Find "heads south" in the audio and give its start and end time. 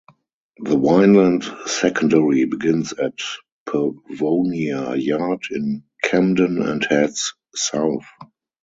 6.83-8.05